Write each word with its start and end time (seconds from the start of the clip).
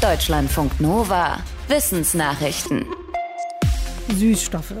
Deutschlandfunk 0.00 0.80
Nova. 0.80 1.38
Wissensnachrichten. 1.66 2.86
Süßstoffe. 4.14 4.76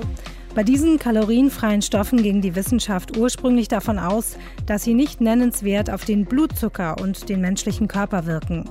Bei 0.54 0.62
diesen 0.62 1.00
kalorienfreien 1.00 1.82
Stoffen 1.82 2.22
ging 2.22 2.40
die 2.40 2.54
Wissenschaft 2.54 3.16
ursprünglich 3.16 3.66
davon 3.66 3.98
aus, 3.98 4.36
dass 4.66 4.84
sie 4.84 4.94
nicht 4.94 5.20
nennenswert 5.20 5.90
auf 5.90 6.04
den 6.04 6.24
Blutzucker 6.24 7.00
und 7.00 7.28
den 7.28 7.40
menschlichen 7.40 7.88
Körper 7.88 8.26
wirken. 8.26 8.70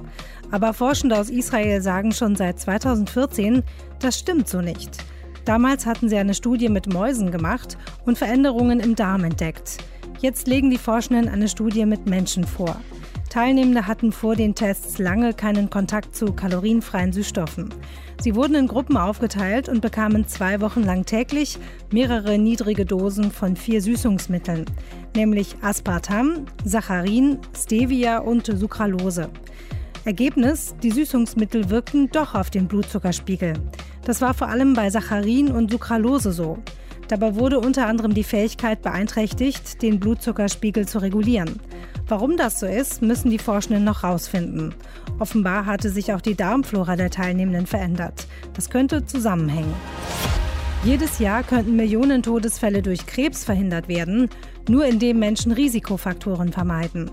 Aber 0.49 0.73
Forschende 0.73 1.20
aus 1.20 1.29
Israel 1.29 1.82
sagen 1.82 2.14
schon 2.14 2.38
seit 2.38 2.61
2014, 2.61 3.64
das 4.00 4.18
stimmt 4.18 4.48
so 4.48 4.61
nicht. 4.61 5.04
Damals 5.43 5.86
hatten 5.86 6.07
sie 6.07 6.18
eine 6.18 6.34
Studie 6.34 6.70
mit 6.70 6.88
Mäusen 6.93 7.29
gemacht 7.29 7.77
und 8.05 8.18
Veränderungen 8.18 8.79
im 8.79 8.95
Darm 8.95 9.25
entdeckt. 9.25 9.79
Jetzt 10.21 10.48
legen 10.48 10.70
die 10.70 10.77
Forschenden 10.77 11.27
eine 11.27 11.50
Studie 11.50 11.86
mit 11.86 12.05
Menschen 12.05 12.45
vor. 12.45 12.79
Teilnehmende 13.38 13.86
hatten 13.86 14.12
vor 14.12 14.36
den 14.36 14.56
Tests 14.56 14.98
lange 14.98 15.32
keinen 15.32 15.70
Kontakt 15.70 16.16
zu 16.16 16.34
kalorienfreien 16.34 17.14
Süßstoffen. 17.14 17.72
Sie 18.20 18.34
wurden 18.34 18.55
in 18.55 18.68
Gruppen 18.68 18.98
aufgeteilt 18.98 19.70
und 19.70 19.80
bekamen 19.80 20.28
zwei 20.28 20.59
Wochen 20.59 20.82
lang 20.82 21.05
täglich 21.05 21.59
mehrere 21.92 22.40
niedrige 22.40 22.84
Dosen 22.84 23.31
von 23.31 23.55
vier 23.55 23.80
Süßungsmitteln, 23.84 24.66
nämlich 25.16 25.55
Aspartam, 25.62 26.48
Saccharin, 26.66 27.38
Stevia 27.55 28.18
und 28.18 28.48
Sucralose. 28.48 29.30
Ergebnis, 30.04 30.73
die 30.81 30.90
Süßungsmittel 30.90 31.70
wirkten 31.70 32.09
doch 32.09 32.34
auf 32.34 32.50
den 32.50 32.67
Blutzuckerspiegel. 32.67 33.54
Das 34.04 34.20
war 34.20 34.34
vor 34.34 34.48
allem 34.48 34.73
bei 34.73 34.90
Saccharin 34.90 35.52
und 35.52 35.70
Sucralose 35.70 36.31
so. 36.31 36.58
Dabei 37.08 37.36
wurde 37.36 37.59
unter 37.59 37.86
anderem 37.86 38.16
die 38.16 38.23
Fähigkeit 38.23 38.81
beeinträchtigt, 38.81 39.84
den 39.84 40.00
Blutzuckerspiegel 40.00 40.88
zu 40.88 40.98
regulieren. 40.98 41.59
Warum 42.09 42.38
das 42.38 42.61
so 42.61 42.66
ist, 42.66 43.02
müssen 43.02 43.29
die 43.29 43.38
Forschenden 43.38 43.84
noch 43.84 44.03
herausfinden. 44.03 44.73
Offenbar 45.20 45.66
hatte 45.66 45.89
sich 45.89 46.13
auch 46.13 46.21
die 46.21 46.35
Darmflora 46.35 46.95
der 46.95 47.09
Teilnehmenden 47.09 47.67
verändert. 47.67 48.27
Das 48.53 48.70
könnte 48.70 49.05
zusammenhängen. 49.05 49.73
Jedes 50.86 51.19
Jahr 51.19 51.44
könnten 51.44 51.75
Millionen 51.75 52.23
Todesfälle 52.23 52.81
durch 52.81 53.05
Krebs 53.05 53.44
verhindert 53.44 53.89
werden, 53.89 54.30
nur 54.69 54.86
indem 54.86 55.19
Menschen 55.19 55.52
Risikofaktoren 55.52 56.53
vermeiden. 56.53 57.11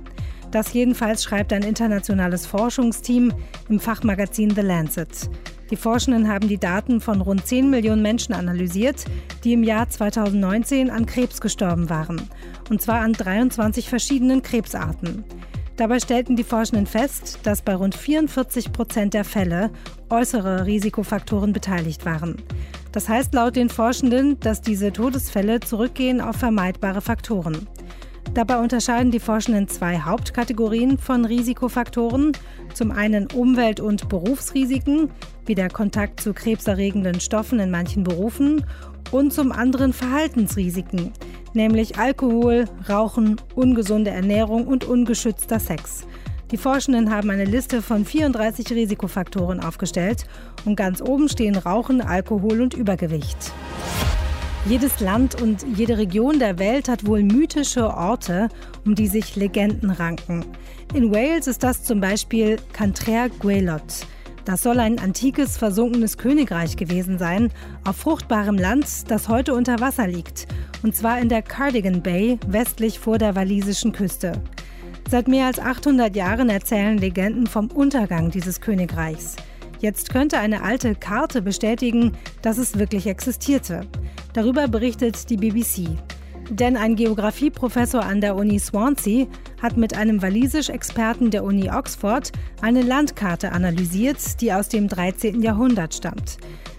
Das 0.52 0.72
jedenfalls 0.72 1.24
schreibt 1.24 1.52
ein 1.52 1.64
internationales 1.64 2.46
Forschungsteam 2.46 3.32
im 3.68 3.80
Fachmagazin 3.80 4.54
The 4.54 4.60
Lancet. 4.60 5.28
Die 5.74 5.80
Forschenden 5.80 6.28
haben 6.28 6.46
die 6.46 6.58
Daten 6.58 7.00
von 7.00 7.20
rund 7.20 7.48
10 7.48 7.68
Millionen 7.68 8.00
Menschen 8.00 8.32
analysiert, 8.32 9.06
die 9.42 9.54
im 9.54 9.64
Jahr 9.64 9.88
2019 9.88 10.88
an 10.88 11.04
Krebs 11.04 11.40
gestorben 11.40 11.90
waren. 11.90 12.30
Und 12.70 12.80
zwar 12.80 13.00
an 13.00 13.12
23 13.12 13.88
verschiedenen 13.88 14.42
Krebsarten. 14.42 15.24
Dabei 15.76 15.98
stellten 15.98 16.36
die 16.36 16.44
Forschenden 16.44 16.86
fest, 16.86 17.40
dass 17.42 17.60
bei 17.60 17.74
rund 17.74 17.96
44 17.96 18.70
Prozent 18.70 19.14
der 19.14 19.24
Fälle 19.24 19.72
äußere 20.10 20.64
Risikofaktoren 20.64 21.52
beteiligt 21.52 22.06
waren. 22.06 22.36
Das 22.92 23.08
heißt 23.08 23.34
laut 23.34 23.56
den 23.56 23.68
Forschenden, 23.68 24.38
dass 24.38 24.60
diese 24.60 24.92
Todesfälle 24.92 25.58
zurückgehen 25.58 26.20
auf 26.20 26.36
vermeidbare 26.36 27.00
Faktoren. 27.00 27.66
Dabei 28.32 28.58
unterscheiden 28.58 29.12
die 29.12 29.20
Forschenden 29.20 29.68
zwei 29.68 30.00
Hauptkategorien 30.00 30.98
von 30.98 31.24
Risikofaktoren. 31.24 32.32
Zum 32.72 32.90
einen 32.90 33.28
Umwelt- 33.32 33.80
und 33.80 34.08
Berufsrisiken, 34.08 35.10
wie 35.46 35.54
der 35.54 35.68
Kontakt 35.68 36.20
zu 36.20 36.32
krebserregenden 36.32 37.20
Stoffen 37.20 37.60
in 37.60 37.70
manchen 37.70 38.02
Berufen, 38.02 38.64
und 39.10 39.32
zum 39.32 39.52
anderen 39.52 39.92
Verhaltensrisiken, 39.92 41.12
nämlich 41.52 41.98
Alkohol, 41.98 42.64
Rauchen, 42.88 43.40
ungesunde 43.54 44.10
Ernährung 44.10 44.66
und 44.66 44.84
ungeschützter 44.84 45.60
Sex. 45.60 46.06
Die 46.50 46.56
Forschenden 46.56 47.10
haben 47.10 47.30
eine 47.30 47.44
Liste 47.44 47.80
von 47.80 48.04
34 48.04 48.70
Risikofaktoren 48.70 49.60
aufgestellt 49.60 50.26
und 50.64 50.76
ganz 50.76 51.00
oben 51.00 51.28
stehen 51.28 51.56
Rauchen, 51.56 52.00
Alkohol 52.00 52.60
und 52.60 52.74
Übergewicht. 52.74 53.52
Jedes 54.66 55.00
Land 55.00 55.42
und 55.42 55.62
jede 55.76 55.98
Region 55.98 56.38
der 56.38 56.58
Welt 56.58 56.88
hat 56.88 57.06
wohl 57.06 57.22
mythische 57.22 57.86
Orte, 57.86 58.48
um 58.86 58.94
die 58.94 59.08
sich 59.08 59.36
Legenden 59.36 59.90
ranken. 59.90 60.42
In 60.94 61.12
Wales 61.12 61.46
ist 61.46 61.62
das 61.62 61.82
zum 61.82 62.00
Beispiel 62.00 62.56
Cantrer 62.72 63.28
Gwaelod. 63.28 63.82
Das 64.46 64.62
soll 64.62 64.80
ein 64.80 64.98
antikes, 64.98 65.58
versunkenes 65.58 66.16
Königreich 66.16 66.76
gewesen 66.76 67.18
sein, 67.18 67.50
auf 67.86 67.96
fruchtbarem 67.96 68.56
Land, 68.56 69.10
das 69.10 69.28
heute 69.28 69.52
unter 69.52 69.80
Wasser 69.80 70.06
liegt, 70.06 70.46
und 70.82 70.96
zwar 70.96 71.18
in 71.18 71.28
der 71.28 71.42
Cardigan 71.42 72.02
Bay, 72.02 72.38
westlich 72.46 72.98
vor 72.98 73.18
der 73.18 73.36
walisischen 73.36 73.92
Küste. 73.92 74.32
Seit 75.10 75.28
mehr 75.28 75.46
als 75.46 75.58
800 75.58 76.16
Jahren 76.16 76.48
erzählen 76.48 76.96
Legenden 76.96 77.46
vom 77.46 77.66
Untergang 77.66 78.30
dieses 78.30 78.62
Königreichs. 78.62 79.36
Jetzt 79.84 80.08
könnte 80.08 80.38
eine 80.38 80.62
alte 80.62 80.94
Karte 80.94 81.42
bestätigen, 81.42 82.12
dass 82.40 82.56
es 82.56 82.78
wirklich 82.78 83.06
existierte. 83.06 83.82
Darüber 84.32 84.66
berichtet 84.66 85.28
die 85.28 85.36
BBC. 85.36 85.90
Denn 86.48 86.78
ein 86.78 86.96
Geografieprofessor 86.96 88.02
an 88.02 88.22
der 88.22 88.34
Uni 88.34 88.58
Swansea 88.58 89.26
hat 89.60 89.76
mit 89.76 89.94
einem 89.94 90.22
walisisch-Experten 90.22 91.30
der 91.30 91.44
Uni 91.44 91.70
Oxford 91.70 92.32
eine 92.62 92.80
Landkarte 92.80 93.52
analysiert, 93.52 94.40
die 94.40 94.54
aus 94.54 94.70
dem 94.70 94.88
13. 94.88 95.42
Jahrhundert 95.42 95.94
stammt. 95.94 96.38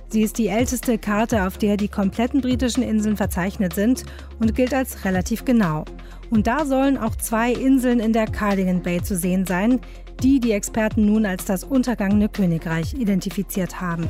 Sie 0.09 0.23
ist 0.23 0.39
die 0.39 0.47
älteste 0.47 0.97
Karte, 0.97 1.45
auf 1.45 1.59
der 1.59 1.77
die 1.77 1.89
kompletten 1.89 2.41
britischen 2.41 2.81
Inseln 2.81 3.17
verzeichnet 3.17 3.75
sind 3.75 4.03
und 4.39 4.55
gilt 4.55 4.73
als 4.73 5.05
relativ 5.05 5.45
genau. 5.45 5.85
Und 6.31 6.47
da 6.47 6.66
sollen 6.66 6.97
auch 6.97 7.16
zwei 7.16 7.53
Inseln 7.53 7.99
in 7.99 8.13
der 8.13 8.25
Cardigan 8.25 8.81
Bay 8.81 9.03
zu 9.03 9.16
sehen 9.16 9.45
sein, 9.45 9.79
die 10.22 10.40
die 10.40 10.52
Experten 10.52 11.06
nun 11.06 11.26
als 11.26 11.46
das 11.46 11.64
untergangene 11.64 12.30
Königreich 12.30 12.94
identifiziert 12.94 13.81
haben. 13.81 14.08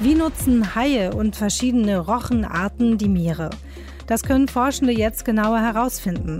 Wie 0.00 0.14
nutzen 0.14 0.74
Haie 0.74 1.12
und 1.12 1.36
verschiedene 1.36 1.98
Rochenarten 1.98 2.96
die 2.96 3.08
Meere? 3.08 3.50
Das 4.06 4.22
können 4.22 4.48
Forschende 4.48 4.92
jetzt 4.92 5.24
genauer 5.24 5.60
herausfinden. 5.60 6.38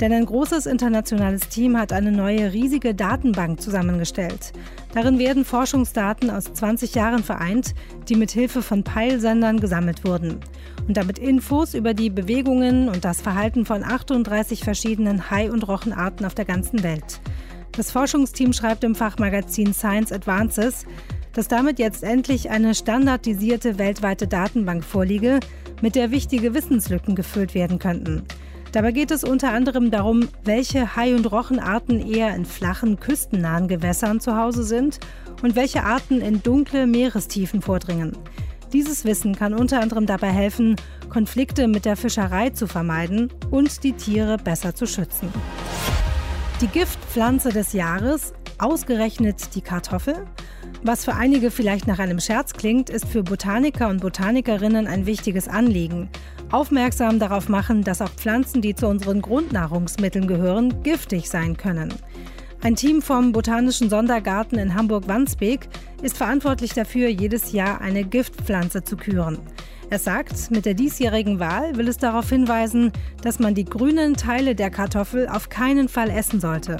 Denn 0.00 0.12
ein 0.14 0.24
großes 0.24 0.64
internationales 0.64 1.48
Team 1.48 1.76
hat 1.76 1.92
eine 1.92 2.10
neue 2.10 2.54
riesige 2.54 2.94
Datenbank 2.94 3.60
zusammengestellt. 3.60 4.52
Darin 4.94 5.18
werden 5.18 5.44
Forschungsdaten 5.44 6.30
aus 6.30 6.44
20 6.44 6.94
Jahren 6.94 7.22
vereint, 7.22 7.74
die 8.08 8.14
mit 8.14 8.30
Hilfe 8.30 8.62
von 8.62 8.82
Peilsendern 8.82 9.60
gesammelt 9.60 10.04
wurden. 10.04 10.40
Und 10.88 10.96
damit 10.96 11.18
Infos 11.18 11.74
über 11.74 11.92
die 11.92 12.08
Bewegungen 12.08 12.88
und 12.88 13.04
das 13.04 13.20
Verhalten 13.20 13.66
von 13.66 13.84
38 13.84 14.64
verschiedenen 14.64 15.30
Hai- 15.30 15.50
und 15.50 15.68
Rochenarten 15.68 16.24
auf 16.24 16.34
der 16.34 16.46
ganzen 16.46 16.82
Welt. 16.82 17.20
Das 17.80 17.92
Forschungsteam 17.92 18.52
schreibt 18.52 18.84
im 18.84 18.94
Fachmagazin 18.94 19.72
Science 19.72 20.12
Advances, 20.12 20.84
dass 21.32 21.48
damit 21.48 21.78
jetzt 21.78 22.02
endlich 22.02 22.50
eine 22.50 22.74
standardisierte 22.74 23.78
weltweite 23.78 24.26
Datenbank 24.26 24.84
vorliege, 24.84 25.40
mit 25.80 25.94
der 25.94 26.10
wichtige 26.10 26.52
Wissenslücken 26.52 27.14
gefüllt 27.14 27.54
werden 27.54 27.78
könnten. 27.78 28.24
Dabei 28.72 28.92
geht 28.92 29.10
es 29.10 29.24
unter 29.24 29.52
anderem 29.52 29.90
darum, 29.90 30.28
welche 30.44 30.94
Hai- 30.94 31.14
und 31.14 31.32
Rochenarten 31.32 32.06
eher 32.06 32.36
in 32.36 32.44
flachen, 32.44 33.00
küstennahen 33.00 33.66
Gewässern 33.66 34.20
zu 34.20 34.36
Hause 34.36 34.64
sind 34.64 35.00
und 35.42 35.56
welche 35.56 35.82
Arten 35.82 36.20
in 36.20 36.42
dunkle 36.42 36.86
Meerestiefen 36.86 37.62
vordringen. 37.62 38.12
Dieses 38.74 39.06
Wissen 39.06 39.34
kann 39.34 39.54
unter 39.54 39.80
anderem 39.80 40.04
dabei 40.04 40.28
helfen, 40.28 40.76
Konflikte 41.08 41.66
mit 41.66 41.86
der 41.86 41.96
Fischerei 41.96 42.50
zu 42.50 42.66
vermeiden 42.66 43.32
und 43.50 43.84
die 43.84 43.94
Tiere 43.94 44.36
besser 44.36 44.74
zu 44.74 44.86
schützen. 44.86 45.32
Die 46.60 46.66
Giftpflanze 46.66 47.48
des 47.48 47.72
Jahres, 47.72 48.34
ausgerechnet 48.58 49.54
die 49.54 49.62
Kartoffel? 49.62 50.26
Was 50.82 51.06
für 51.06 51.14
einige 51.14 51.50
vielleicht 51.50 51.86
nach 51.86 51.98
einem 51.98 52.20
Scherz 52.20 52.52
klingt, 52.52 52.90
ist 52.90 53.06
für 53.06 53.22
Botaniker 53.22 53.88
und 53.88 54.02
Botanikerinnen 54.02 54.86
ein 54.86 55.06
wichtiges 55.06 55.48
Anliegen. 55.48 56.10
Aufmerksam 56.50 57.18
darauf 57.18 57.48
machen, 57.48 57.82
dass 57.82 58.02
auch 58.02 58.10
Pflanzen, 58.10 58.60
die 58.60 58.74
zu 58.74 58.88
unseren 58.88 59.22
Grundnahrungsmitteln 59.22 60.26
gehören, 60.26 60.82
giftig 60.82 61.30
sein 61.30 61.56
können. 61.56 61.94
Ein 62.62 62.76
Team 62.76 63.00
vom 63.00 63.32
Botanischen 63.32 63.88
Sondergarten 63.88 64.58
in 64.58 64.74
Hamburg-Wandsbek 64.74 65.66
ist 66.02 66.18
verantwortlich 66.18 66.74
dafür, 66.74 67.08
jedes 67.08 67.52
Jahr 67.52 67.80
eine 67.80 68.04
Giftpflanze 68.04 68.84
zu 68.84 68.98
küren. 68.98 69.38
Er 69.90 69.98
sagt, 69.98 70.52
mit 70.52 70.66
der 70.66 70.74
diesjährigen 70.74 71.40
Wahl 71.40 71.76
will 71.76 71.88
es 71.88 71.96
darauf 71.96 72.28
hinweisen, 72.28 72.92
dass 73.22 73.40
man 73.40 73.56
die 73.56 73.64
grünen 73.64 74.14
Teile 74.14 74.54
der 74.54 74.70
Kartoffel 74.70 75.28
auf 75.28 75.48
keinen 75.48 75.88
Fall 75.88 76.10
essen 76.10 76.40
sollte. 76.40 76.76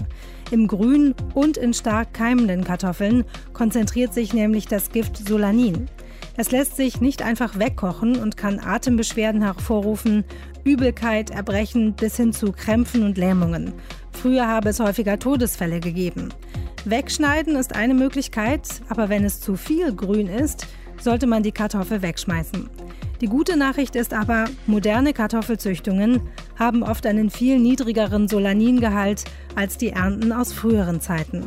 Im 0.53 0.69
Grün 0.69 1.17
und 1.35 1.57
in 1.57 1.75
stark 1.75 2.15
keimenden 2.15 2.63
Kartoffeln 2.63 3.25
konzentriert 3.53 4.15
sich 4.15 4.33
nämlich 4.33 4.69
das 4.69 4.93
Gift 4.93 5.17
Solanin. 5.17 5.89
Es 6.37 6.53
lässt 6.53 6.77
sich 6.77 7.01
nicht 7.01 7.23
einfach 7.23 7.59
wegkochen 7.59 8.17
und 8.17 8.37
kann 8.37 8.61
Atembeschwerden 8.61 9.43
hervorrufen, 9.43 10.25
Übelkeit, 10.63 11.31
Erbrechen 11.31 11.95
bis 11.95 12.17
hin 12.17 12.33
zu 12.33 12.53
Krämpfen 12.53 13.03
und 13.03 13.19
Lähmungen. 13.19 13.75
Früher 14.13 14.47
habe 14.47 14.69
es 14.69 14.79
häufiger 14.79 15.19
Todesfälle 15.19 15.81
gegeben. 15.81 16.29
Wegschneiden 16.85 17.57
ist 17.57 17.75
eine 17.75 17.95
Möglichkeit, 17.95 18.69
aber 18.89 19.09
wenn 19.09 19.25
es 19.25 19.41
zu 19.41 19.57
viel 19.57 19.93
grün 19.93 20.29
ist, 20.29 20.69
sollte 21.01 21.27
man 21.27 21.43
die 21.43 21.53
Kartoffel 21.53 22.03
wegschmeißen. 22.03 22.71
Die 23.21 23.27
gute 23.27 23.59
Nachricht 23.59 23.97
ist 23.97 24.15
aber, 24.15 24.47
moderne 24.67 25.13
Kartoffelzüchtungen 25.13 26.23
haben 26.59 26.83
oft 26.83 27.05
einen 27.05 27.29
viel 27.29 27.59
niedrigeren 27.59 28.29
Solaningehalt 28.29 29.25
als 29.55 29.77
die 29.77 29.91
Ernten 29.91 30.33
aus 30.33 30.55
früheren 30.55 31.03
Zeiten. 31.03 31.45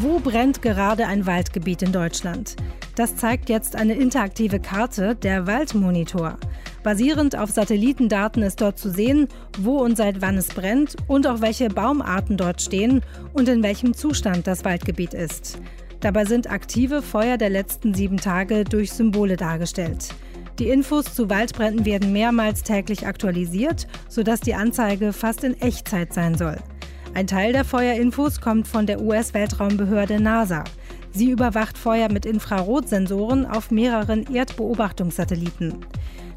Wo 0.00 0.18
brennt 0.18 0.60
gerade 0.60 1.06
ein 1.06 1.24
Waldgebiet 1.24 1.80
in 1.80 1.92
Deutschland? 1.92 2.56
Das 2.96 3.16
zeigt 3.16 3.48
jetzt 3.48 3.76
eine 3.76 3.94
interaktive 3.94 4.60
Karte, 4.60 5.14
der 5.14 5.46
Waldmonitor. 5.46 6.36
Basierend 6.82 7.36
auf 7.38 7.50
Satellitendaten 7.50 8.42
ist 8.42 8.60
dort 8.60 8.78
zu 8.78 8.90
sehen, 8.90 9.28
wo 9.58 9.78
und 9.78 9.96
seit 9.96 10.20
wann 10.20 10.36
es 10.36 10.48
brennt 10.48 10.96
und 11.08 11.26
auch 11.26 11.40
welche 11.40 11.68
Baumarten 11.70 12.36
dort 12.36 12.60
stehen 12.60 13.00
und 13.32 13.48
in 13.48 13.62
welchem 13.62 13.94
Zustand 13.94 14.46
das 14.46 14.66
Waldgebiet 14.66 15.14
ist. 15.14 15.58
Dabei 16.04 16.26
sind 16.26 16.50
aktive 16.50 17.00
Feuer 17.00 17.38
der 17.38 17.48
letzten 17.48 17.94
sieben 17.94 18.18
Tage 18.18 18.64
durch 18.64 18.92
Symbole 18.92 19.38
dargestellt. 19.38 20.10
Die 20.58 20.68
Infos 20.68 21.06
zu 21.14 21.30
Waldbränden 21.30 21.86
werden 21.86 22.12
mehrmals 22.12 22.62
täglich 22.62 23.06
aktualisiert, 23.06 23.86
sodass 24.10 24.40
die 24.40 24.54
Anzeige 24.54 25.14
fast 25.14 25.44
in 25.44 25.58
Echtzeit 25.62 26.12
sein 26.12 26.34
soll. 26.34 26.58
Ein 27.14 27.26
Teil 27.26 27.54
der 27.54 27.64
Feuerinfos 27.64 28.42
kommt 28.42 28.68
von 28.68 28.84
der 28.84 29.00
US-Weltraumbehörde 29.00 30.20
NASA. 30.20 30.64
Sie 31.10 31.30
überwacht 31.30 31.78
Feuer 31.78 32.12
mit 32.12 32.26
Infrarotsensoren 32.26 33.46
auf 33.46 33.70
mehreren 33.70 34.26
Erdbeobachtungssatelliten. 34.30 35.86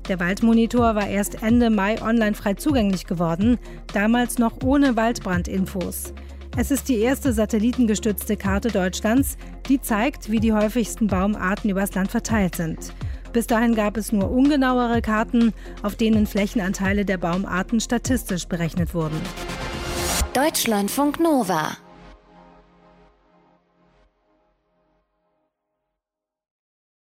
Der 0.07 0.21
Waldmonitor 0.21 0.95
war 0.95 1.09
erst 1.09 1.43
Ende 1.43 1.69
Mai 1.69 2.01
online 2.01 2.35
frei 2.35 2.53
zugänglich 2.53 3.05
geworden, 3.05 3.57
damals 3.93 4.37
noch 4.39 4.61
ohne 4.63 4.95
Waldbrandinfos. 4.95 6.13
Es 6.59 6.71
ist 6.71 6.89
die 6.89 6.97
erste 6.97 7.33
satellitengestützte 7.33 8.35
Karte 8.35 8.69
Deutschlands, 8.69 9.37
die 9.69 9.81
zeigt, 9.81 10.31
wie 10.31 10.39
die 10.39 10.53
häufigsten 10.53 11.07
Baumarten 11.07 11.69
übers 11.69 11.93
Land 11.95 12.11
verteilt 12.11 12.55
sind. 12.55 12.93
Bis 13.33 13.47
dahin 13.47 13.75
gab 13.75 13.97
es 13.97 14.11
nur 14.11 14.31
ungenauere 14.31 15.01
Karten, 15.01 15.53
auf 15.83 15.95
denen 15.95 16.25
Flächenanteile 16.25 17.05
der 17.05 17.17
Baumarten 17.17 17.79
statistisch 17.79 18.47
berechnet 18.47 18.93
wurden. 18.93 19.19
Deutschlandfunk 20.33 21.19
Nova 21.19 21.77